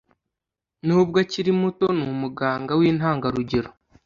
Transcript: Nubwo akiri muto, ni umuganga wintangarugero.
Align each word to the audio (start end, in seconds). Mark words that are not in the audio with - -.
Nubwo 0.85 1.15
akiri 1.23 1.51
muto, 1.61 1.85
ni 1.97 2.03
umuganga 2.15 2.71
wintangarugero. 2.79 3.69